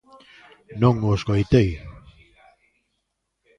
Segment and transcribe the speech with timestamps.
[0.81, 1.69] Non o escoitei.